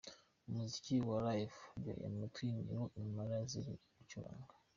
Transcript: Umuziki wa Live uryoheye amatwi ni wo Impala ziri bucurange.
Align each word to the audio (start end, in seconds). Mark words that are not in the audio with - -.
Umuziki 0.49 0.93
wa 1.09 1.17
Live 1.27 1.57
uryoheye 1.75 2.07
amatwi 2.11 2.45
ni 2.65 2.73
wo 2.79 2.85
Impala 3.01 3.37
ziri 3.49 3.73
bucurange. 3.95 4.53